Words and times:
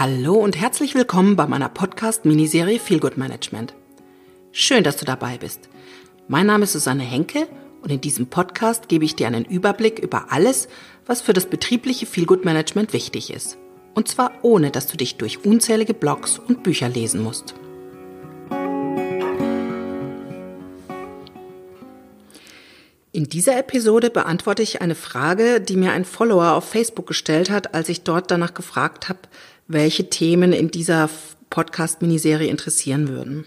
Hallo 0.00 0.36
und 0.36 0.58
herzlich 0.58 0.94
willkommen 0.94 1.36
bei 1.36 1.46
meiner 1.46 1.68
Podcast-Miniserie 1.68 2.78
Feel 2.78 3.00
Good 3.00 3.18
Management. 3.18 3.74
Schön, 4.50 4.82
dass 4.82 4.96
du 4.96 5.04
dabei 5.04 5.36
bist. 5.36 5.68
Mein 6.26 6.46
Name 6.46 6.64
ist 6.64 6.72
Susanne 6.72 7.02
Henke 7.02 7.46
und 7.82 7.92
in 7.92 8.00
diesem 8.00 8.28
Podcast 8.28 8.88
gebe 8.88 9.04
ich 9.04 9.14
dir 9.14 9.26
einen 9.26 9.44
Überblick 9.44 9.98
über 9.98 10.32
alles, 10.32 10.68
was 11.04 11.20
für 11.20 11.34
das 11.34 11.44
betriebliche 11.44 12.06
Feel 12.06 12.24
Good 12.24 12.46
Management 12.46 12.94
wichtig 12.94 13.30
ist. 13.30 13.58
Und 13.92 14.08
zwar 14.08 14.32
ohne, 14.40 14.70
dass 14.70 14.86
du 14.86 14.96
dich 14.96 15.18
durch 15.18 15.44
unzählige 15.44 15.92
Blogs 15.92 16.38
und 16.38 16.62
Bücher 16.62 16.88
lesen 16.88 17.22
musst. 17.22 17.54
In 23.12 23.24
dieser 23.24 23.58
Episode 23.58 24.08
beantworte 24.08 24.62
ich 24.62 24.80
eine 24.80 24.94
Frage, 24.94 25.60
die 25.60 25.76
mir 25.76 25.92
ein 25.92 26.06
Follower 26.06 26.52
auf 26.52 26.64
Facebook 26.70 27.06
gestellt 27.06 27.50
hat, 27.50 27.74
als 27.74 27.90
ich 27.90 28.02
dort 28.02 28.30
danach 28.30 28.54
gefragt 28.54 29.10
habe, 29.10 29.18
welche 29.72 30.10
Themen 30.10 30.52
in 30.52 30.70
dieser 30.70 31.08
Podcast-Miniserie 31.48 32.48
interessieren 32.48 33.08
würden. 33.08 33.44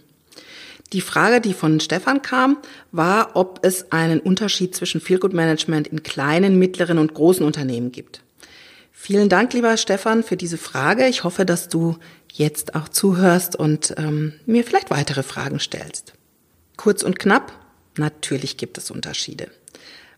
Die 0.93 1.01
Frage, 1.01 1.41
die 1.41 1.53
von 1.53 1.79
Stefan 1.79 2.21
kam, 2.21 2.57
war, 2.91 3.35
ob 3.35 3.59
es 3.63 3.91
einen 3.91 4.19
Unterschied 4.19 4.75
zwischen 4.75 5.01
Feelgood 5.01 5.33
Management 5.33 5.87
in 5.87 6.03
kleinen, 6.03 6.59
mittleren 6.59 6.99
und 6.99 7.13
großen 7.13 7.45
Unternehmen 7.45 7.91
gibt. 7.91 8.21
Vielen 8.91 9.27
Dank, 9.27 9.53
lieber 9.53 9.75
Stefan, 9.75 10.23
für 10.23 10.37
diese 10.37 10.57
Frage. 10.57 11.07
Ich 11.07 11.23
hoffe, 11.23 11.45
dass 11.45 11.67
du 11.67 11.97
jetzt 12.31 12.75
auch 12.75 12.87
zuhörst 12.87 13.55
und 13.55 13.95
ähm, 13.97 14.33
mir 14.45 14.63
vielleicht 14.63 14.91
weitere 14.91 15.23
Fragen 15.23 15.59
stellst. 15.59 16.13
Kurz 16.77 17.03
und 17.03 17.19
knapp, 17.19 17.51
natürlich 17.97 18.57
gibt 18.57 18.77
es 18.77 18.91
Unterschiede. 18.91 19.47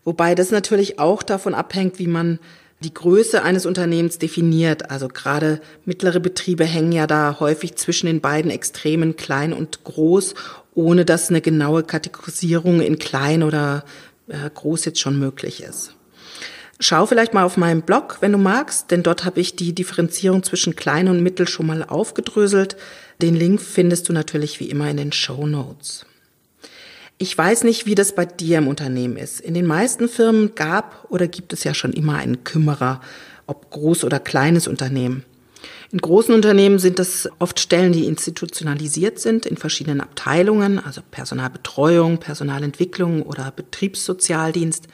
Wobei 0.04 0.34
das 0.34 0.50
natürlich 0.50 0.98
auch 0.98 1.22
davon 1.22 1.54
abhängt, 1.54 1.98
wie 1.98 2.06
man 2.06 2.38
die 2.86 2.94
Größe 2.94 3.42
eines 3.42 3.66
Unternehmens 3.66 4.18
definiert. 4.18 4.92
Also 4.92 5.08
gerade 5.08 5.60
mittlere 5.84 6.20
Betriebe 6.20 6.64
hängen 6.64 6.92
ja 6.92 7.08
da 7.08 7.38
häufig 7.40 7.74
zwischen 7.74 8.06
den 8.06 8.20
beiden 8.20 8.48
Extremen 8.48 9.16
klein 9.16 9.52
und 9.52 9.82
groß, 9.82 10.34
ohne 10.74 11.04
dass 11.04 11.28
eine 11.28 11.40
genaue 11.40 11.82
Kategorisierung 11.82 12.80
in 12.80 13.00
klein 13.00 13.42
oder 13.42 13.84
äh, 14.28 14.48
groß 14.48 14.84
jetzt 14.84 15.00
schon 15.00 15.18
möglich 15.18 15.64
ist. 15.64 15.96
Schau 16.78 17.06
vielleicht 17.06 17.34
mal 17.34 17.42
auf 17.42 17.56
meinem 17.56 17.82
Blog, 17.82 18.18
wenn 18.20 18.30
du 18.32 18.38
magst, 18.38 18.92
denn 18.92 19.02
dort 19.02 19.24
habe 19.24 19.40
ich 19.40 19.56
die 19.56 19.74
Differenzierung 19.74 20.44
zwischen 20.44 20.76
klein 20.76 21.08
und 21.08 21.24
mittel 21.24 21.48
schon 21.48 21.66
mal 21.66 21.82
aufgedröselt. 21.82 22.76
Den 23.20 23.34
Link 23.34 23.60
findest 23.60 24.08
du 24.08 24.12
natürlich 24.12 24.60
wie 24.60 24.70
immer 24.70 24.88
in 24.88 24.98
den 24.98 25.12
Show 25.12 25.46
Notes. 25.48 26.06
Ich 27.18 27.36
weiß 27.36 27.64
nicht, 27.64 27.86
wie 27.86 27.94
das 27.94 28.14
bei 28.14 28.26
dir 28.26 28.58
im 28.58 28.68
Unternehmen 28.68 29.16
ist. 29.16 29.40
In 29.40 29.54
den 29.54 29.64
meisten 29.64 30.06
Firmen 30.06 30.54
gab 30.54 31.06
oder 31.08 31.26
gibt 31.26 31.54
es 31.54 31.64
ja 31.64 31.72
schon 31.72 31.94
immer 31.94 32.16
einen 32.16 32.44
Kümmerer, 32.44 33.00
ob 33.46 33.70
groß 33.70 34.04
oder 34.04 34.20
kleines 34.20 34.68
Unternehmen. 34.68 35.24
In 35.92 35.98
großen 35.98 36.34
Unternehmen 36.34 36.78
sind 36.78 36.98
das 36.98 37.28
oft 37.38 37.58
Stellen, 37.58 37.92
die 37.92 38.04
institutionalisiert 38.04 39.18
sind 39.18 39.46
in 39.46 39.56
verschiedenen 39.56 40.02
Abteilungen, 40.02 40.78
also 40.78 41.00
Personalbetreuung, 41.10 42.18
Personalentwicklung 42.18 43.22
oder 43.22 43.50
Betriebssozialdienst. 43.50 44.88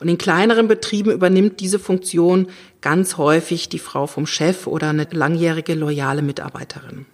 Und 0.00 0.08
in 0.08 0.18
kleineren 0.18 0.66
Betrieben 0.66 1.12
übernimmt 1.12 1.60
diese 1.60 1.78
Funktion 1.78 2.48
ganz 2.80 3.16
häufig 3.16 3.68
die 3.68 3.78
Frau 3.78 4.08
vom 4.08 4.26
Chef 4.26 4.66
oder 4.66 4.88
eine 4.88 5.06
langjährige 5.12 5.74
loyale 5.74 6.22
Mitarbeiterin. 6.22 7.06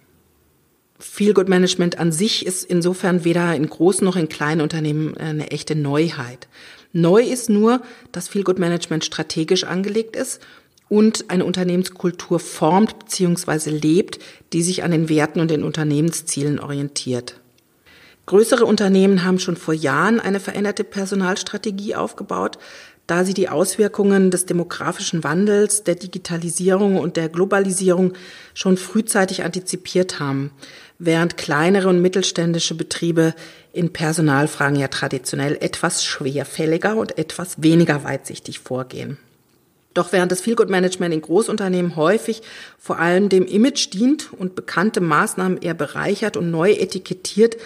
Feel 0.99 1.33
Good 1.33 1.47
Management 1.47 1.99
an 1.99 2.11
sich 2.11 2.45
ist 2.45 2.63
insofern 2.63 3.23
weder 3.23 3.55
in 3.55 3.69
großen 3.69 4.03
noch 4.03 4.15
in 4.15 4.29
kleinen 4.29 4.61
Unternehmen 4.61 5.15
äh, 5.17 5.23
eine 5.23 5.51
echte 5.51 5.75
Neuheit. 5.75 6.47
Neu 6.91 7.21
ist 7.21 7.49
nur, 7.49 7.81
dass 8.11 8.27
Feel 8.27 8.43
Good 8.43 8.59
Management 8.59 9.05
strategisch 9.05 9.63
angelegt 9.63 10.15
ist 10.15 10.41
und 10.89 11.29
eine 11.29 11.45
Unternehmenskultur 11.45 12.39
formt 12.39 12.97
bzw. 12.99 13.69
lebt, 13.69 14.19
die 14.53 14.63
sich 14.63 14.83
an 14.83 14.91
den 14.91 15.09
Werten 15.09 15.39
und 15.39 15.51
den 15.51 15.63
Unternehmenszielen 15.63 16.59
orientiert. 16.59 17.39
Größere 18.25 18.65
Unternehmen 18.65 19.23
haben 19.23 19.39
schon 19.39 19.55
vor 19.55 19.73
Jahren 19.73 20.19
eine 20.19 20.39
veränderte 20.39 20.83
Personalstrategie 20.83 21.95
aufgebaut, 21.95 22.57
da 23.05 23.23
sie 23.23 23.33
die 23.33 23.47
Auswirkungen 23.47 24.31
des 24.31 24.45
demografischen 24.45 25.23
Wandels, 25.23 25.83
der 25.83 25.95
Digitalisierung 25.95 26.97
und 26.97 27.15
der 27.15 27.29
Globalisierung 27.29 28.13
schon 28.53 28.75
frühzeitig 28.75 29.45
antizipiert 29.45 30.19
haben 30.19 30.51
während 30.99 31.37
kleinere 31.37 31.89
und 31.89 32.01
mittelständische 32.01 32.75
Betriebe 32.75 33.33
in 33.73 33.93
Personalfragen 33.93 34.79
ja 34.79 34.87
traditionell 34.87 35.57
etwas 35.61 36.03
schwerfälliger 36.03 36.95
und 36.95 37.17
etwas 37.17 37.61
weniger 37.61 38.03
weitsichtig 38.03 38.59
vorgehen. 38.59 39.17
Doch 39.93 40.11
während 40.11 40.31
das 40.31 40.41
Feelgood-Management 40.41 41.13
in 41.13 41.21
Großunternehmen 41.21 41.95
häufig 41.95 42.43
vor 42.77 42.99
allem 42.99 43.29
dem 43.29 43.45
Image 43.45 43.93
dient 43.93 44.31
und 44.31 44.55
bekannte 44.55 45.01
Maßnahmen 45.01 45.59
eher 45.59 45.73
bereichert 45.73 46.37
und 46.37 46.51
neu 46.51 46.71
etikettiert, 46.71 47.57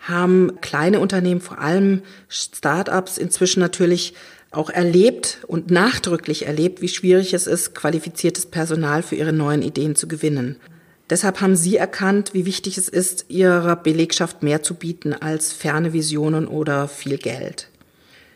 haben 0.00 0.60
kleine 0.60 1.00
Unternehmen, 1.00 1.40
vor 1.40 1.60
allem 1.60 2.02
Start-ups, 2.28 3.18
inzwischen 3.18 3.60
natürlich 3.60 4.14
auch 4.50 4.70
erlebt 4.70 5.38
und 5.46 5.70
nachdrücklich 5.70 6.46
erlebt, 6.46 6.80
wie 6.80 6.88
schwierig 6.88 7.34
es 7.34 7.46
ist, 7.46 7.74
qualifiziertes 7.74 8.46
Personal 8.46 9.02
für 9.02 9.16
ihre 9.16 9.32
neuen 9.32 9.62
Ideen 9.62 9.96
zu 9.96 10.08
gewinnen. 10.08 10.56
Deshalb 11.08 11.40
haben 11.40 11.54
Sie 11.54 11.76
erkannt, 11.76 12.34
wie 12.34 12.46
wichtig 12.46 12.78
es 12.78 12.88
ist, 12.88 13.26
Ihrer 13.28 13.76
Belegschaft 13.76 14.42
mehr 14.42 14.62
zu 14.62 14.74
bieten 14.74 15.12
als 15.12 15.52
ferne 15.52 15.92
Visionen 15.92 16.48
oder 16.48 16.88
viel 16.88 17.16
Geld. 17.16 17.68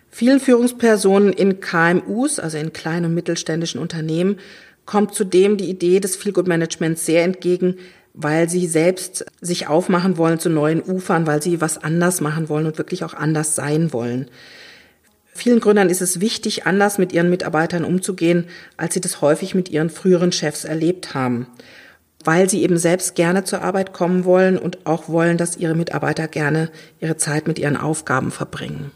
Vielen 0.09 0.39
Führungspersonen 0.39 1.33
in 1.33 1.61
KMUs, 1.61 2.39
also 2.39 2.59
in 2.59 2.73
kleinen 2.73 3.07
und 3.07 3.15
mittelständischen 3.15 3.81
Unternehmen, 3.81 4.39
kommt 4.87 5.15
zudem 5.15 5.57
die 5.57 5.69
Idee 5.69 6.01
des 6.01 6.17
Feel 6.17 6.33
Good 6.33 6.47
Managements 6.47 7.07
sehr 7.07 7.25
entgegen, 7.25 7.77
weil 8.15 8.49
sie 8.49 8.67
selbst 8.67 9.25
sich 9.41 9.69
aufmachen 9.69 10.17
wollen 10.17 10.39
zu 10.39 10.49
neuen 10.49 10.83
Ufern, 10.83 11.27
weil 11.27 11.43
sie 11.43 11.61
was 11.61 11.79
anders 11.79 12.21
machen 12.21 12.49
wollen 12.49 12.67
und 12.67 12.79
wirklich 12.79 13.05
auch 13.05 13.15
anders 13.15 13.55
sein 13.55 13.93
wollen. 13.93 14.29
Vielen 15.33 15.61
Gründern 15.61 15.91
ist 15.91 16.03
es 16.03 16.21
wichtig, 16.21 16.67
anders 16.67 16.99
mit 16.99 17.13
ihren 17.13 17.31
Mitarbeitern 17.31 17.85
umzugehen, 17.85 18.47
als 18.77 18.95
sie 18.95 19.01
das 19.01 19.21
häufig 19.21 19.55
mit 19.55 19.69
ihren 19.71 19.91
früheren 19.91 20.33
Chefs 20.33 20.65
erlebt 20.65 21.15
haben 21.15 21.47
weil 22.25 22.51
sie 22.51 22.63
eben 22.63 22.79
selbst 22.79 23.15
gerne 23.15 23.45
zur 23.45 23.63
Arbeit 23.63 23.93
kommen 23.93 24.25
wollen 24.25 24.59
und 24.59 24.87
auch 24.87 25.09
wollen, 25.09 25.39
dass 25.39 25.57
ihre 25.57 25.75
Mitarbeiter 25.75 26.29
gerne 26.29 26.71
ihre 27.01 27.17
Zeit 27.17 27.47
mit 27.47 27.59
ihren 27.59 27.77
Aufgaben 27.77 28.31
verbringen. 28.31 28.91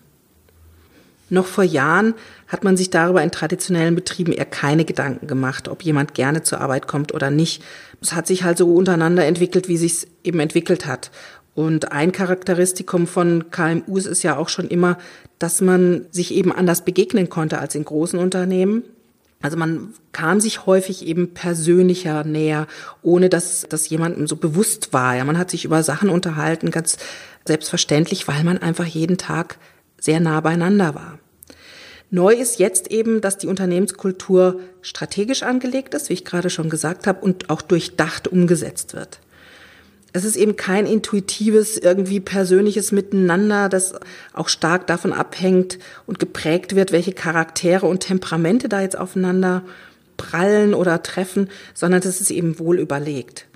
Noch 1.31 1.47
vor 1.47 1.65
Jahren 1.65 2.15
hat 2.49 2.65
man 2.65 2.77
sich 2.77 2.91
darüber 2.91 3.23
in 3.23 3.31
traditionellen 3.31 3.95
Betrieben 3.95 4.33
eher 4.33 4.45
keine 4.45 4.85
Gedanken 4.85 5.27
gemacht, 5.27 5.69
ob 5.69 5.83
jemand 5.83 6.15
gerne 6.15 6.43
zur 6.43 6.61
Arbeit 6.61 6.87
kommt 6.87 7.15
oder 7.15 7.31
nicht. 7.31 7.63
Es 8.01 8.13
hat 8.13 8.27
sich 8.27 8.45
halt 8.45 8.59
so 8.59 8.73
untereinander 8.75 9.25
entwickelt, 9.25 9.69
wie 9.69 9.79
sich 9.79 10.07
eben 10.23 10.39
entwickelt 10.41 10.87
hat. 10.87 11.11
Und 11.55 11.93
ein 11.93 12.13
Charakteristikum 12.13 13.07
von 13.07 13.51
KMUs 13.51 14.07
ist 14.07 14.23
ja 14.23 14.37
auch 14.37 14.49
schon 14.49 14.69
immer, 14.69 14.99
dass 15.39 15.61
man 15.61 16.07
sich 16.11 16.35
eben 16.35 16.53
anders 16.53 16.85
begegnen 16.85 17.29
konnte 17.29 17.59
als 17.59 17.75
in 17.75 17.85
großen 17.85 18.19
Unternehmen. 18.19 18.83
Also 19.45 19.59
man 19.59 19.93
kam 20.13 20.41
sich 20.41 20.65
häufig 20.65 21.05
eben 21.05 21.35
persönlicher 21.35 22.25
näher, 22.25 22.67
ohne 23.03 23.29
dass 23.29 23.67
das 23.69 23.87
jemandem 23.91 24.27
so 24.27 24.37
bewusst 24.37 24.95
war. 24.95 25.17
Ja, 25.17 25.25
man 25.27 25.37
hat 25.37 25.51
sich 25.51 25.67
über 25.67 25.83
Sachen 25.83 26.09
unterhalten, 26.09 26.71
ganz 26.71 26.97
selbstverständlich, 27.45 28.27
weil 28.27 28.43
man 28.43 28.57
einfach 28.57 28.87
jeden 28.87 29.19
Tag 29.19 29.59
sehr 30.01 30.19
nah 30.19 30.41
beieinander 30.41 30.95
war. 30.95 31.19
Neu 32.09 32.33
ist 32.33 32.59
jetzt 32.59 32.91
eben, 32.91 33.21
dass 33.21 33.37
die 33.37 33.47
Unternehmenskultur 33.47 34.61
strategisch 34.81 35.43
angelegt 35.43 35.93
ist, 35.93 36.09
wie 36.09 36.15
ich 36.15 36.25
gerade 36.25 36.49
schon 36.49 36.71
gesagt 36.71 37.07
habe, 37.07 37.21
und 37.21 37.51
auch 37.51 37.61
durchdacht 37.61 38.29
umgesetzt 38.29 38.95
wird 38.95 39.21
es 40.15 40.25
ist 40.25 40.37
eben 40.37 40.55
kein 40.55 40.87
intuitives, 40.87 41.77
irgendwie 41.77 42.21
persönliches 42.21 42.93
Miteinander, 42.93 43.69
das 43.69 43.95
auch 44.33 44.49
stark 44.49 44.87
davon 44.87 45.13
abhängt 45.13 45.81
und 46.07 46.21
geprägt 46.21 46.77
wird, 46.77 46.93
welche 46.93 47.13
Charaktere 47.13 47.87
und 47.87 47.99
Temperamente 47.99 48.69
da 48.69 48.81
jetzt 48.81 48.97
aufeinander 48.97 49.65
prallen 50.17 50.73
oder 50.73 51.03
treffen, 51.03 51.51
sondern 51.75 52.01
das 52.01 52.21
ist 52.21 52.31
eben 52.31 52.61
wohl 52.61 52.79
überlegt. 52.79 53.47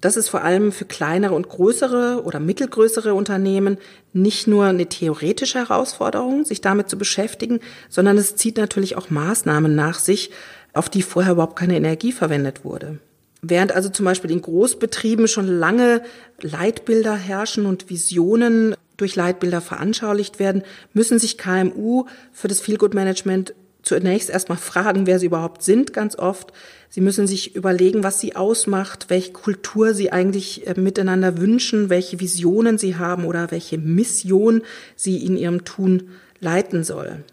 Das 0.00 0.16
ist 0.16 0.30
vor 0.30 0.42
allem 0.42 0.72
für 0.72 0.86
kleinere 0.86 1.34
und 1.34 1.50
größere 1.50 2.22
oder 2.24 2.40
mittelgrößere 2.40 3.12
Unternehmen 3.12 3.76
nicht 4.14 4.46
nur 4.46 4.64
eine 4.64 4.86
theoretische 4.86 5.58
Herausforderung, 5.58 6.46
sich 6.46 6.62
damit 6.62 6.88
zu 6.88 6.96
beschäftigen, 6.96 7.60
sondern 7.90 8.16
es 8.16 8.36
zieht 8.36 8.56
natürlich 8.56 8.96
auch 8.96 9.10
Maßnahmen 9.10 9.74
nach 9.74 9.98
sich, 9.98 10.30
auf 10.72 10.88
die 10.88 11.02
vorher 11.02 11.32
überhaupt 11.32 11.56
keine 11.56 11.76
Energie 11.76 12.12
verwendet 12.12 12.64
wurde. 12.64 13.00
Während 13.42 13.72
also 13.72 13.88
zum 13.88 14.04
Beispiel 14.04 14.30
in 14.30 14.42
Großbetrieben 14.42 15.26
schon 15.26 15.46
lange 15.46 16.02
Leitbilder 16.40 17.14
herrschen 17.14 17.66
und 17.66 17.88
Visionen 17.88 18.76
durch 18.96 19.16
Leitbilder 19.16 19.62
veranschaulicht 19.62 20.38
werden, 20.38 20.62
müssen 20.92 21.18
sich 21.18 21.38
KMU 21.38 22.04
für 22.32 22.48
das 22.48 22.60
Feelgood 22.60 22.92
Management 22.92 23.54
zunächst 23.82 24.28
erstmal 24.28 24.58
fragen, 24.72 25.06
wer 25.06 25.18
sie 25.18 25.26
überhaupt 25.26 25.62
sind, 25.62 25.92
ganz 25.92 26.16
oft. 26.16 26.52
Sie 26.90 27.00
müssen 27.00 27.26
sich 27.26 27.54
überlegen, 27.54 28.02
was 28.02 28.20
sie 28.20 28.36
ausmacht, 28.36 29.06
welche 29.08 29.32
Kultur 29.32 29.94
sie 29.94 30.12
eigentlich 30.12 30.66
äh, 30.66 30.78
miteinander 30.78 31.38
wünschen, 31.38 31.88
welche 31.88 32.20
Visionen 32.20 32.78
sie 32.78 32.96
haben 32.96 33.24
oder 33.24 33.50
welche 33.50 33.78
Mission 33.78 34.62
sie 34.96 35.24
in 35.24 35.36
ihrem 35.36 35.64
Tun 35.64 36.10
leiten 36.40 36.84
soll. 36.84 37.24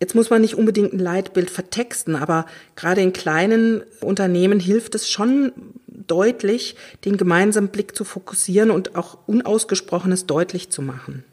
Jetzt 0.00 0.14
muss 0.14 0.30
man 0.30 0.40
nicht 0.40 0.54
unbedingt 0.54 0.92
ein 0.92 0.98
Leitbild 0.98 1.50
vertexten, 1.50 2.14
aber 2.14 2.46
gerade 2.76 3.00
in 3.00 3.12
kleinen 3.12 3.82
Unternehmen 4.00 4.60
hilft 4.60 4.94
es 4.94 5.10
schon 5.10 5.52
deutlich, 5.86 6.76
den 7.04 7.16
gemeinsamen 7.16 7.68
Blick 7.68 7.96
zu 7.96 8.04
fokussieren 8.04 8.70
und 8.70 8.96
auch 8.96 9.18
Unausgesprochenes 9.26 10.26
deutlich 10.26 10.70
zu 10.70 10.82
machen. 10.82 11.24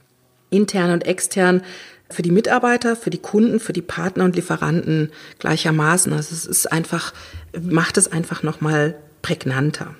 Intern 0.50 0.92
und 0.92 1.06
extern 1.06 1.62
für 2.10 2.22
die 2.22 2.32
Mitarbeiter, 2.32 2.96
für 2.96 3.10
die 3.10 3.18
Kunden, 3.18 3.60
für 3.60 3.74
die 3.74 3.82
Partner 3.82 4.26
und 4.26 4.36
Lieferanten 4.36 5.12
gleichermaßen. 5.40 6.14
Also 6.14 6.34
es 6.34 6.46
ist 6.46 6.72
einfach, 6.72 7.14
macht 7.60 7.98
es 7.98 8.12
einfach 8.12 8.44
nochmal 8.44 8.96
prägnanter. 9.22 9.96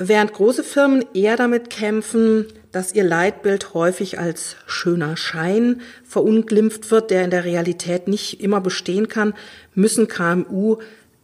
Während 0.00 0.32
große 0.32 0.62
Firmen 0.62 1.04
eher 1.12 1.36
damit 1.36 1.70
kämpfen, 1.70 2.46
dass 2.70 2.94
ihr 2.94 3.02
Leitbild 3.02 3.74
häufig 3.74 4.20
als 4.20 4.54
schöner 4.66 5.16
Schein 5.16 5.80
verunglimpft 6.04 6.92
wird, 6.92 7.10
der 7.10 7.24
in 7.24 7.30
der 7.30 7.44
Realität 7.44 8.06
nicht 8.06 8.40
immer 8.40 8.60
bestehen 8.60 9.08
kann, 9.08 9.34
müssen 9.74 10.06
KMU 10.06 10.76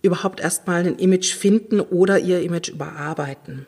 überhaupt 0.03 0.41
erstmal 0.41 0.85
ein 0.85 0.99
Image 0.99 1.35
finden 1.35 1.81
oder 1.81 2.19
ihr 2.19 2.43
Image 2.43 2.69
überarbeiten. 2.69 3.67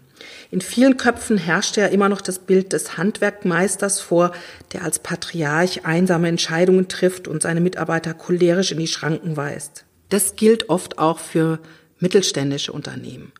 In 0.50 0.60
vielen 0.60 0.96
Köpfen 0.96 1.38
herrscht 1.38 1.76
ja 1.76 1.86
immer 1.86 2.08
noch 2.08 2.20
das 2.20 2.40
Bild 2.40 2.72
des 2.72 2.96
Handwerkmeisters 2.96 4.00
vor, 4.00 4.32
der 4.72 4.82
als 4.82 4.98
Patriarch 4.98 5.84
einsame 5.84 6.28
Entscheidungen 6.28 6.88
trifft 6.88 7.28
und 7.28 7.42
seine 7.42 7.60
Mitarbeiter 7.60 8.12
cholerisch 8.12 8.72
in 8.72 8.78
die 8.78 8.86
Schranken 8.88 9.36
weist. 9.36 9.84
Das 10.08 10.34
gilt 10.34 10.68
oft 10.68 10.98
auch 10.98 11.18
für 11.18 11.60
mittelständische 11.98 12.72
Unternehmen. 12.72 13.32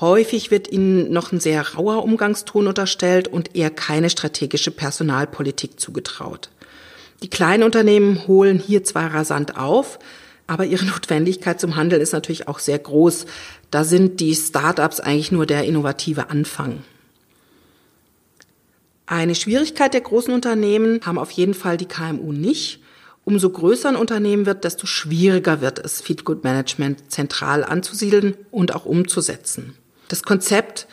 Häufig 0.00 0.50
wird 0.50 0.70
ihnen 0.70 1.12
noch 1.12 1.32
ein 1.32 1.40
sehr 1.40 1.74
rauer 1.74 2.02
Umgangston 2.02 2.66
unterstellt 2.66 3.28
und 3.28 3.54
eher 3.54 3.70
keine 3.70 4.10
strategische 4.10 4.70
Personalpolitik 4.70 5.78
zugetraut. 5.78 6.50
Die 7.22 7.30
kleinen 7.30 7.62
Unternehmen 7.62 8.26
holen 8.26 8.58
hier 8.58 8.84
zwar 8.84 9.14
rasant 9.14 9.56
auf, 9.56 9.98
aber 10.46 10.64
ihre 10.64 10.84
Notwendigkeit 10.86 11.60
zum 11.60 11.76
Handeln 11.76 12.02
ist 12.02 12.12
natürlich 12.12 12.48
auch 12.48 12.58
sehr 12.58 12.78
groß. 12.78 13.26
Da 13.70 13.84
sind 13.84 14.20
die 14.20 14.34
Startups 14.34 15.00
eigentlich 15.00 15.32
nur 15.32 15.46
der 15.46 15.64
innovative 15.64 16.30
Anfang. 16.30 16.82
Eine 19.06 19.34
Schwierigkeit 19.34 19.94
der 19.94 20.00
großen 20.00 20.32
Unternehmen 20.32 21.00
haben 21.04 21.18
auf 21.18 21.30
jeden 21.32 21.54
Fall 21.54 21.76
die 21.76 21.86
KMU 21.86 22.32
nicht. 22.32 22.81
Umso 23.24 23.50
größer 23.50 23.88
ein 23.88 23.96
Unternehmen 23.96 24.46
wird, 24.46 24.64
desto 24.64 24.86
schwieriger 24.86 25.60
wird 25.60 25.78
es, 25.78 26.00
Feedgood 26.00 26.42
Management 26.42 27.10
zentral 27.12 27.62
anzusiedeln 27.62 28.34
und 28.50 28.74
auch 28.74 28.84
umzusetzen. 28.84 29.74
Das 30.08 30.24
Konzept 30.24 30.88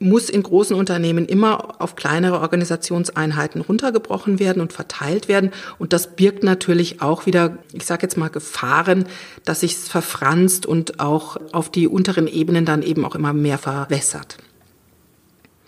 muss 0.00 0.30
in 0.30 0.42
großen 0.42 0.74
Unternehmen 0.74 1.26
immer 1.26 1.80
auf 1.80 1.94
kleinere 1.94 2.40
Organisationseinheiten 2.40 3.60
runtergebrochen 3.60 4.38
werden 4.38 4.62
und 4.62 4.72
verteilt 4.72 5.28
werden. 5.28 5.52
Und 5.78 5.92
das 5.92 6.16
birgt 6.16 6.42
natürlich 6.42 7.02
auch 7.02 7.26
wieder, 7.26 7.58
ich 7.72 7.84
sage 7.84 8.02
jetzt 8.02 8.16
mal, 8.16 8.28
Gefahren, 8.28 9.04
dass 9.44 9.60
sich 9.60 9.74
es 9.74 9.88
verfranst 9.88 10.64
und 10.64 11.00
auch 11.00 11.36
auf 11.52 11.70
die 11.70 11.86
unteren 11.86 12.26
Ebenen 12.26 12.64
dann 12.64 12.82
eben 12.82 13.04
auch 13.04 13.14
immer 13.14 13.34
mehr 13.34 13.58
verwässert. 13.58 14.38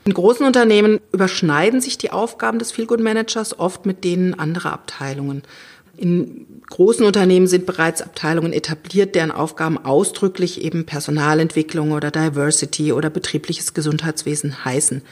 In 0.05 0.15
großen 0.15 0.45
Unternehmen 0.45 0.99
überschneiden 1.13 1.81
sich 1.81 1.97
die 1.99 2.11
Aufgaben 2.11 2.59
des 2.59 2.73
Feelgood 2.73 3.01
Managers 3.01 3.59
oft 3.59 3.87
mit 3.87 4.03
denen 4.03 4.35
anderer 4.35 4.73
Abteilungen. 4.73 5.43
In 6.03 6.61
großen 6.69 7.07
Unternehmen 7.07 7.47
sind 7.47 7.65
bereits 7.65 8.03
Abteilungen 8.03 8.53
etabliert, 8.53 9.15
deren 9.15 9.31
Aufgaben 9.31 9.79
ausdrücklich 9.79 10.61
eben 10.61 10.85
Personalentwicklung 10.85 11.93
oder 11.93 12.11
Diversity 12.11 12.93
oder 12.93 13.09
betriebliches 13.09 13.73
Gesundheitswesen 13.73 14.65
heißen. 14.65 15.03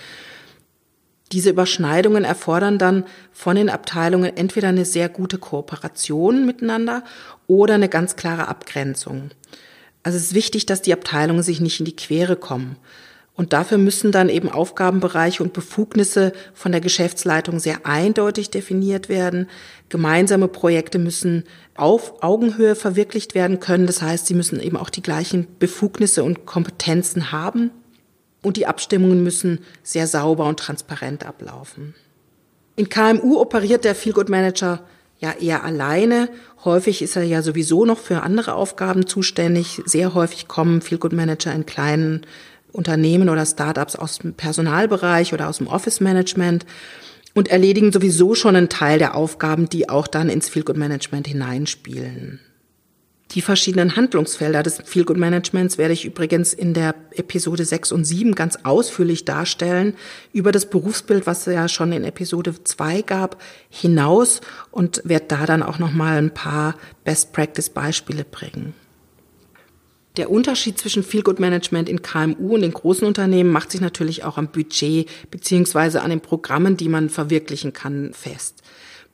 Diese 1.30 1.50
Überschneidungen 1.50 2.24
erfordern 2.24 2.76
dann 2.76 3.04
von 3.30 3.54
den 3.54 3.70
Abteilungen 3.70 4.36
entweder 4.36 4.66
eine 4.66 4.84
sehr 4.84 5.08
gute 5.08 5.38
Kooperation 5.38 6.44
miteinander 6.44 7.04
oder 7.46 7.74
eine 7.74 7.88
ganz 7.88 8.16
klare 8.16 8.48
Abgrenzung. 8.48 9.30
Also 10.02 10.18
es 10.18 10.24
ist 10.24 10.34
wichtig, 10.34 10.66
dass 10.66 10.82
die 10.82 10.92
Abteilungen 10.92 11.44
sich 11.44 11.60
nicht 11.60 11.78
in 11.78 11.86
die 11.86 11.94
Quere 11.94 12.34
kommen. 12.34 12.74
Und 13.40 13.54
dafür 13.54 13.78
müssen 13.78 14.12
dann 14.12 14.28
eben 14.28 14.50
Aufgabenbereiche 14.50 15.42
und 15.42 15.54
Befugnisse 15.54 16.34
von 16.52 16.72
der 16.72 16.82
Geschäftsleitung 16.82 17.58
sehr 17.58 17.86
eindeutig 17.86 18.50
definiert 18.50 19.08
werden. 19.08 19.48
Gemeinsame 19.88 20.46
Projekte 20.46 20.98
müssen 20.98 21.44
auf 21.74 22.22
Augenhöhe 22.22 22.74
verwirklicht 22.74 23.34
werden 23.34 23.58
können. 23.58 23.86
Das 23.86 24.02
heißt, 24.02 24.26
sie 24.26 24.34
müssen 24.34 24.60
eben 24.60 24.76
auch 24.76 24.90
die 24.90 25.00
gleichen 25.00 25.46
Befugnisse 25.58 26.22
und 26.22 26.44
Kompetenzen 26.44 27.32
haben. 27.32 27.70
Und 28.42 28.58
die 28.58 28.66
Abstimmungen 28.66 29.22
müssen 29.22 29.60
sehr 29.82 30.06
sauber 30.06 30.44
und 30.44 30.60
transparent 30.60 31.24
ablaufen. 31.24 31.94
In 32.76 32.90
KMU 32.90 33.38
operiert 33.40 33.86
der 33.86 33.94
Feelgood 33.94 34.28
Manager 34.28 34.80
ja 35.18 35.32
eher 35.32 35.64
alleine. 35.64 36.28
Häufig 36.64 37.00
ist 37.00 37.16
er 37.16 37.22
ja 37.22 37.40
sowieso 37.40 37.86
noch 37.86 37.98
für 37.98 38.22
andere 38.22 38.54
Aufgaben 38.54 39.06
zuständig. 39.06 39.80
Sehr 39.86 40.12
häufig 40.12 40.46
kommen 40.46 40.82
Feelgood 40.82 41.14
Manager 41.14 41.54
in 41.54 41.64
kleinen 41.64 42.26
Unternehmen 42.72 43.28
oder 43.28 43.44
Startups 43.46 43.96
aus 43.96 44.18
dem 44.18 44.34
Personalbereich 44.34 45.32
oder 45.32 45.48
aus 45.48 45.58
dem 45.58 45.66
Office 45.66 46.00
Management 46.00 46.66
und 47.34 47.48
erledigen 47.48 47.92
sowieso 47.92 48.34
schon 48.34 48.56
einen 48.56 48.68
Teil 48.68 48.98
der 48.98 49.14
Aufgaben, 49.14 49.68
die 49.68 49.88
auch 49.88 50.06
dann 50.06 50.28
ins 50.28 50.48
Feelgood 50.48 50.76
Management 50.76 51.26
hineinspielen. 51.28 52.40
Die 53.32 53.42
verschiedenen 53.42 53.94
Handlungsfelder 53.94 54.64
des 54.64 54.82
Feelgood 54.84 55.16
Managements 55.16 55.78
werde 55.78 55.94
ich 55.94 56.04
übrigens 56.04 56.52
in 56.52 56.74
der 56.74 56.96
Episode 57.12 57.64
6 57.64 57.92
und 57.92 58.04
7 58.04 58.34
ganz 58.34 58.58
ausführlich 58.64 59.24
darstellen, 59.24 59.94
über 60.32 60.50
das 60.50 60.68
Berufsbild, 60.68 61.28
was 61.28 61.46
es 61.46 61.54
ja 61.54 61.68
schon 61.68 61.92
in 61.92 62.02
Episode 62.02 62.52
2 62.64 63.02
gab, 63.02 63.40
hinaus 63.68 64.40
und 64.72 65.02
werde 65.04 65.26
da 65.28 65.46
dann 65.46 65.62
auch 65.62 65.78
nochmal 65.78 66.18
ein 66.18 66.34
paar 66.34 66.74
Best 67.04 67.32
Practice 67.32 67.70
Beispiele 67.70 68.24
bringen. 68.24 68.74
Der 70.20 70.30
Unterschied 70.30 70.76
zwischen 70.76 71.02
Feelgood 71.02 71.40
Management 71.40 71.88
in 71.88 72.02
KMU 72.02 72.54
und 72.54 72.62
in 72.62 72.72
großen 72.72 73.06
Unternehmen 73.06 73.50
macht 73.50 73.72
sich 73.72 73.80
natürlich 73.80 74.22
auch 74.22 74.36
am 74.36 74.48
Budget 74.48 75.08
beziehungsweise 75.30 76.02
an 76.02 76.10
den 76.10 76.20
Programmen, 76.20 76.76
die 76.76 76.90
man 76.90 77.08
verwirklichen 77.08 77.72
kann, 77.72 78.12
fest. 78.12 78.62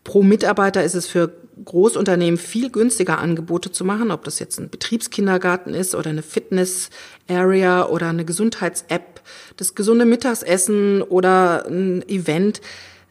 Pro 0.02 0.24
Mitarbeiter 0.24 0.82
ist 0.82 0.96
es 0.96 1.06
für 1.06 1.32
Großunternehmen 1.64 2.38
viel 2.38 2.70
günstiger 2.70 3.20
Angebote 3.20 3.70
zu 3.70 3.84
machen, 3.84 4.10
ob 4.10 4.24
das 4.24 4.40
jetzt 4.40 4.58
ein 4.58 4.68
Betriebskindergarten 4.68 5.74
ist 5.74 5.94
oder 5.94 6.10
eine 6.10 6.22
Fitness-Area 6.22 7.86
oder 7.86 8.08
eine 8.08 8.24
Gesundheits-App, 8.24 9.20
das 9.56 9.76
gesunde 9.76 10.06
Mittagessen 10.06 11.02
oder 11.02 11.66
ein 11.66 12.02
Event. 12.08 12.60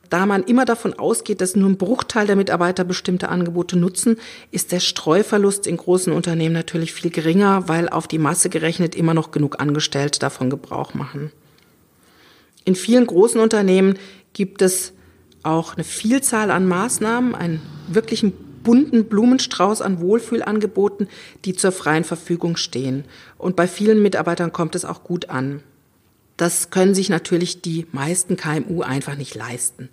Da 0.09 0.25
man 0.25 0.43
immer 0.43 0.65
davon 0.65 0.93
ausgeht, 0.93 1.41
dass 1.41 1.55
nur 1.55 1.69
ein 1.69 1.77
Bruchteil 1.77 2.27
der 2.27 2.35
Mitarbeiter 2.35 2.83
bestimmte 2.83 3.29
Angebote 3.29 3.77
nutzen, 3.77 4.17
ist 4.51 4.71
der 4.71 4.79
Streuverlust 4.79 5.67
in 5.67 5.77
großen 5.77 6.13
Unternehmen 6.13 6.53
natürlich 6.53 6.93
viel 6.93 7.11
geringer, 7.11 7.67
weil 7.67 7.89
auf 7.89 8.07
die 8.07 8.19
Masse 8.19 8.49
gerechnet 8.49 8.95
immer 8.95 9.13
noch 9.13 9.31
genug 9.31 9.59
Angestellte 9.59 10.19
davon 10.19 10.49
Gebrauch 10.49 10.93
machen. 10.93 11.31
In 12.65 12.75
vielen 12.75 13.07
großen 13.07 13.39
Unternehmen 13.39 13.97
gibt 14.33 14.61
es 14.61 14.93
auch 15.43 15.75
eine 15.75 15.83
Vielzahl 15.83 16.51
an 16.51 16.67
Maßnahmen, 16.67 17.35
einen 17.35 17.61
wirklichen 17.87 18.33
bunten 18.63 19.05
Blumenstrauß 19.05 19.81
an 19.81 20.01
Wohlfühlangeboten, 20.01 21.07
die 21.45 21.53
zur 21.53 21.71
freien 21.71 22.03
Verfügung 22.03 22.57
stehen. 22.57 23.05
Und 23.37 23.55
bei 23.55 23.67
vielen 23.67 24.01
Mitarbeitern 24.01 24.51
kommt 24.51 24.75
es 24.75 24.83
auch 24.83 25.03
gut 25.03 25.29
an. 25.29 25.61
Das 26.37 26.69
können 26.69 26.93
sich 26.93 27.09
natürlich 27.09 27.61
die 27.61 27.87
meisten 27.93 28.35
KMU 28.35 28.81
einfach 28.81 29.15
nicht 29.15 29.35
leisten. 29.35 29.89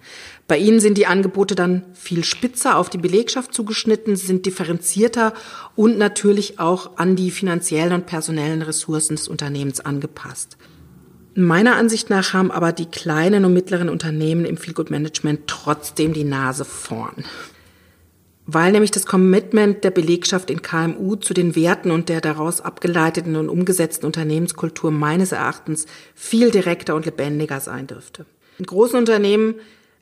Bei 0.48 0.58
ihnen 0.58 0.80
sind 0.80 0.98
die 0.98 1.06
Angebote 1.06 1.54
dann 1.54 1.84
viel 1.94 2.24
spitzer 2.24 2.76
auf 2.76 2.90
die 2.90 2.98
Belegschaft 2.98 3.54
zugeschnitten, 3.54 4.16
sind 4.16 4.44
differenzierter 4.44 5.34
und 5.76 5.98
natürlich 5.98 6.58
auch 6.58 6.98
an 6.98 7.14
die 7.14 7.30
finanziellen 7.30 7.92
und 7.92 8.06
personellen 8.06 8.62
Ressourcen 8.62 9.14
des 9.14 9.28
Unternehmens 9.28 9.80
angepasst. 9.80 10.56
Meiner 11.34 11.76
Ansicht 11.76 12.10
nach 12.10 12.32
haben 12.32 12.50
aber 12.50 12.72
die 12.72 12.86
kleinen 12.86 13.44
und 13.44 13.54
mittleren 13.54 13.88
Unternehmen 13.88 14.44
im 14.44 14.56
Feelgood 14.56 14.90
Management 14.90 15.42
trotzdem 15.46 16.12
die 16.12 16.24
Nase 16.24 16.64
vorn 16.64 17.24
weil 18.52 18.72
nämlich 18.72 18.90
das 18.90 19.06
Commitment 19.06 19.84
der 19.84 19.90
Belegschaft 19.90 20.50
in 20.50 20.62
KMU 20.62 21.16
zu 21.16 21.34
den 21.34 21.54
Werten 21.56 21.90
und 21.90 22.08
der 22.08 22.20
daraus 22.20 22.60
abgeleiteten 22.60 23.36
und 23.36 23.48
umgesetzten 23.48 24.06
Unternehmenskultur 24.06 24.90
meines 24.90 25.32
Erachtens 25.32 25.86
viel 26.14 26.50
direkter 26.50 26.94
und 26.94 27.06
lebendiger 27.06 27.60
sein 27.60 27.86
dürfte. 27.86 28.26
In 28.58 28.66
großen 28.66 28.98
Unternehmen 28.98 29.54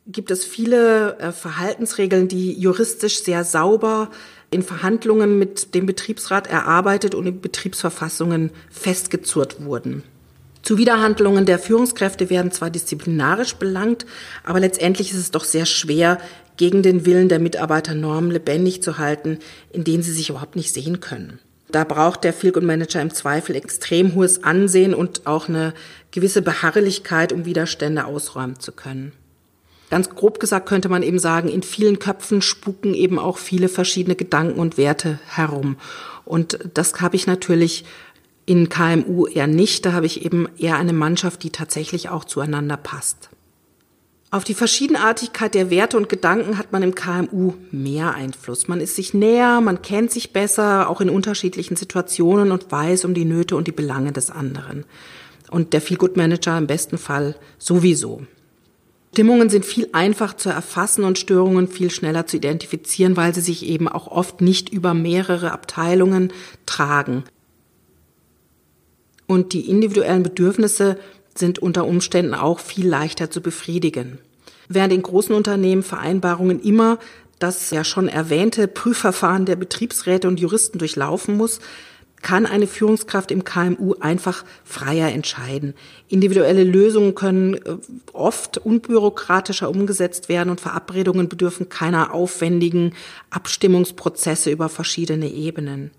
gibt 0.06 0.30
es 0.30 0.44
viele 0.44 1.18
äh, 1.18 1.32
Verhaltensregeln, 1.32 2.28
die 2.28 2.52
juristisch 2.52 3.22
sehr 3.22 3.44
sauber 3.44 4.10
in 4.50 4.62
Verhandlungen 4.62 5.38
mit 5.38 5.74
dem 5.74 5.86
Betriebsrat 5.86 6.48
erarbeitet 6.48 7.14
und 7.14 7.26
in 7.26 7.40
Betriebsverfassungen 7.40 8.50
festgezurrt 8.70 9.64
wurden. 9.64 10.02
Zuwiderhandlungen 10.62 11.46
der 11.46 11.58
Führungskräfte 11.58 12.30
werden 12.30 12.52
zwar 12.52 12.70
disziplinarisch 12.70 13.54
belangt, 13.54 14.06
aber 14.44 14.60
letztendlich 14.60 15.10
ist 15.10 15.18
es 15.18 15.30
doch 15.30 15.44
sehr 15.44 15.66
schwer, 15.66 16.18
gegen 16.56 16.82
den 16.82 17.06
Willen 17.06 17.30
der 17.30 17.38
Mitarbeiter 17.38 17.94
Normen 17.94 18.30
lebendig 18.30 18.82
zu 18.82 18.98
halten, 18.98 19.38
in 19.72 19.82
denen 19.82 20.02
sie 20.02 20.12
sich 20.12 20.28
überhaupt 20.28 20.56
nicht 20.56 20.74
sehen 20.74 21.00
können. 21.00 21.38
Da 21.72 21.84
braucht 21.84 22.22
der 22.22 22.34
Feelgood 22.34 22.64
Manager 22.64 23.00
im 23.00 23.14
Zweifel 23.14 23.56
extrem 23.56 24.14
hohes 24.14 24.44
Ansehen 24.44 24.92
und 24.92 25.26
auch 25.26 25.48
eine 25.48 25.72
gewisse 26.10 26.42
Beharrlichkeit, 26.42 27.32
um 27.32 27.46
Widerstände 27.46 28.04
ausräumen 28.04 28.58
zu 28.58 28.72
können. 28.72 29.12
Ganz 29.88 30.10
grob 30.10 30.38
gesagt 30.38 30.68
könnte 30.68 30.88
man 30.88 31.02
eben 31.02 31.18
sagen, 31.18 31.48
in 31.48 31.62
vielen 31.62 31.98
Köpfen 31.98 32.42
spuken 32.42 32.94
eben 32.94 33.18
auch 33.18 33.38
viele 33.38 33.68
verschiedene 33.68 34.14
Gedanken 34.14 34.58
und 34.58 34.78
Werte 34.78 35.18
herum. 35.26 35.76
Und 36.24 36.58
das 36.74 37.00
habe 37.00 37.16
ich 37.16 37.26
natürlich 37.26 37.84
in 38.50 38.68
KMU 38.68 39.28
eher 39.28 39.46
nicht. 39.46 39.86
Da 39.86 39.92
habe 39.92 40.06
ich 40.06 40.24
eben 40.24 40.48
eher 40.58 40.76
eine 40.76 40.92
Mannschaft, 40.92 41.44
die 41.44 41.50
tatsächlich 41.50 42.08
auch 42.08 42.24
zueinander 42.24 42.76
passt. 42.76 43.30
Auf 44.32 44.42
die 44.42 44.54
Verschiedenartigkeit 44.54 45.54
der 45.54 45.70
Werte 45.70 45.96
und 45.96 46.08
Gedanken 46.08 46.58
hat 46.58 46.72
man 46.72 46.82
im 46.82 46.96
KMU 46.96 47.54
mehr 47.70 48.12
Einfluss. 48.12 48.66
Man 48.66 48.80
ist 48.80 48.96
sich 48.96 49.14
näher, 49.14 49.60
man 49.60 49.82
kennt 49.82 50.10
sich 50.10 50.32
besser, 50.32 50.90
auch 50.90 51.00
in 51.00 51.10
unterschiedlichen 51.10 51.76
Situationen 51.76 52.50
und 52.50 52.72
weiß 52.72 53.04
um 53.04 53.14
die 53.14 53.24
Nöte 53.24 53.54
und 53.54 53.68
die 53.68 53.72
Belange 53.72 54.10
des 54.10 54.32
anderen. 54.32 54.84
Und 55.48 55.72
der 55.72 55.80
Feelgood 55.80 56.16
Manager 56.16 56.58
im 56.58 56.66
besten 56.66 56.98
Fall 56.98 57.36
sowieso. 57.56 58.22
Stimmungen 59.12 59.48
sind 59.48 59.64
viel 59.64 59.88
einfach 59.92 60.34
zu 60.34 60.50
erfassen 60.50 61.04
und 61.04 61.20
Störungen 61.20 61.68
viel 61.68 61.92
schneller 61.92 62.26
zu 62.26 62.36
identifizieren, 62.36 63.16
weil 63.16 63.32
sie 63.32 63.42
sich 63.42 63.64
eben 63.64 63.86
auch 63.86 64.08
oft 64.08 64.40
nicht 64.40 64.70
über 64.70 64.92
mehrere 64.92 65.52
Abteilungen 65.52 66.32
tragen. 66.66 67.22
Und 69.30 69.52
die 69.52 69.70
individuellen 69.70 70.24
Bedürfnisse 70.24 70.98
sind 71.36 71.60
unter 71.60 71.86
Umständen 71.86 72.34
auch 72.34 72.58
viel 72.58 72.88
leichter 72.88 73.30
zu 73.30 73.40
befriedigen. 73.40 74.18
Während 74.68 74.92
in 74.92 75.02
großen 75.02 75.36
Unternehmen 75.36 75.84
Vereinbarungen 75.84 76.60
immer 76.60 76.98
das 77.38 77.70
ja 77.70 77.84
schon 77.84 78.08
erwähnte 78.08 78.66
Prüfverfahren 78.66 79.46
der 79.46 79.54
Betriebsräte 79.54 80.26
und 80.26 80.40
Juristen 80.40 80.80
durchlaufen 80.80 81.36
muss, 81.36 81.60
kann 82.22 82.44
eine 82.44 82.66
Führungskraft 82.66 83.30
im 83.30 83.44
KMU 83.44 83.94
einfach 84.00 84.44
freier 84.64 85.12
entscheiden. 85.12 85.74
Individuelle 86.08 86.64
Lösungen 86.64 87.14
können 87.14 87.54
äh, 87.54 87.76
oft 88.12 88.58
unbürokratischer 88.58 89.70
umgesetzt 89.70 90.28
werden 90.28 90.50
und 90.50 90.60
Verabredungen 90.60 91.28
bedürfen 91.28 91.68
keiner 91.68 92.12
aufwendigen 92.12 92.94
Abstimmungsprozesse 93.30 94.50
über 94.50 94.68
verschiedene 94.68 95.30
Ebenen. 95.30 95.92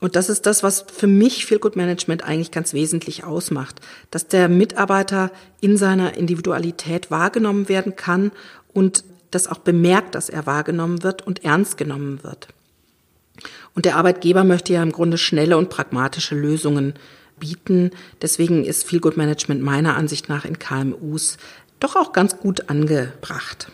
Und 0.00 0.16
das 0.16 0.30
ist 0.30 0.46
das, 0.46 0.62
was 0.62 0.86
für 0.92 1.06
mich 1.06 1.44
Feel 1.44 1.58
Good 1.58 1.76
Management 1.76 2.24
eigentlich 2.24 2.50
ganz 2.50 2.72
wesentlich 2.72 3.24
ausmacht, 3.24 3.80
dass 4.10 4.26
der 4.26 4.48
Mitarbeiter 4.48 5.30
in 5.60 5.76
seiner 5.76 6.16
Individualität 6.16 7.10
wahrgenommen 7.10 7.68
werden 7.68 7.96
kann 7.96 8.32
und 8.72 9.04
das 9.30 9.46
auch 9.46 9.58
bemerkt, 9.58 10.14
dass 10.14 10.28
er 10.28 10.46
wahrgenommen 10.46 11.02
wird 11.02 11.26
und 11.26 11.44
ernst 11.44 11.76
genommen 11.76 12.24
wird. 12.24 12.48
Und 13.74 13.84
der 13.84 13.96
Arbeitgeber 13.96 14.42
möchte 14.42 14.72
ja 14.72 14.82
im 14.82 14.92
Grunde 14.92 15.18
schnelle 15.18 15.56
und 15.56 15.70
pragmatische 15.70 16.34
Lösungen 16.34 16.94
bieten. 17.38 17.90
Deswegen 18.22 18.64
ist 18.64 18.84
Feel 18.84 19.00
Good 19.00 19.16
Management 19.16 19.62
meiner 19.62 19.96
Ansicht 19.96 20.28
nach 20.28 20.44
in 20.44 20.58
KMUs 20.58 21.36
doch 21.78 21.96
auch 21.96 22.12
ganz 22.12 22.38
gut 22.38 22.68
angebracht. 22.68 23.70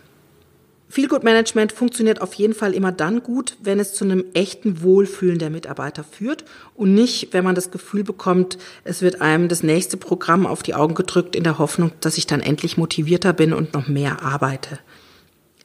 Feel 0.88 1.08
Good 1.08 1.24
Management 1.24 1.72
funktioniert 1.72 2.22
auf 2.22 2.34
jeden 2.34 2.54
Fall 2.54 2.72
immer 2.72 2.92
dann 2.92 3.22
gut, 3.22 3.56
wenn 3.60 3.80
es 3.80 3.92
zu 3.92 4.04
einem 4.04 4.24
echten 4.34 4.82
Wohlfühlen 4.82 5.38
der 5.38 5.50
Mitarbeiter 5.50 6.04
führt 6.04 6.44
und 6.74 6.94
nicht, 6.94 7.32
wenn 7.32 7.42
man 7.44 7.56
das 7.56 7.72
Gefühl 7.72 8.04
bekommt, 8.04 8.56
es 8.84 9.02
wird 9.02 9.20
einem 9.20 9.48
das 9.48 9.64
nächste 9.64 9.96
Programm 9.96 10.46
auf 10.46 10.62
die 10.62 10.74
Augen 10.74 10.94
gedrückt 10.94 11.34
in 11.34 11.42
der 11.42 11.58
Hoffnung, 11.58 11.90
dass 12.00 12.18
ich 12.18 12.26
dann 12.26 12.40
endlich 12.40 12.76
motivierter 12.76 13.32
bin 13.32 13.52
und 13.52 13.74
noch 13.74 13.88
mehr 13.88 14.22
arbeite. 14.22 14.78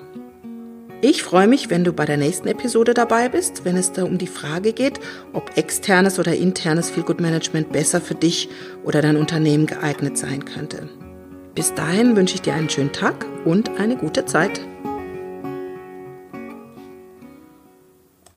Ich 1.02 1.22
freue 1.22 1.46
mich, 1.46 1.68
wenn 1.68 1.84
du 1.84 1.92
bei 1.92 2.06
der 2.06 2.16
nächsten 2.16 2.48
Episode 2.48 2.94
dabei 2.94 3.28
bist, 3.28 3.64
wenn 3.64 3.76
es 3.76 3.92
da 3.92 4.04
um 4.04 4.16
die 4.16 4.26
Frage 4.26 4.72
geht, 4.72 4.98
ob 5.34 5.56
externes 5.56 6.18
oder 6.18 6.34
internes 6.34 6.90
Feelgood 6.90 7.20
Management 7.20 7.70
besser 7.70 8.00
für 8.00 8.14
dich 8.14 8.48
oder 8.82 9.02
dein 9.02 9.16
Unternehmen 9.16 9.66
geeignet 9.66 10.16
sein 10.16 10.46
könnte. 10.46 10.88
Bis 11.54 11.74
dahin 11.74 12.16
wünsche 12.16 12.36
ich 12.36 12.42
dir 12.42 12.54
einen 12.54 12.70
schönen 12.70 12.92
Tag 12.92 13.26
und 13.44 13.78
eine 13.78 13.96
gute 13.96 14.24
Zeit. 14.24 14.60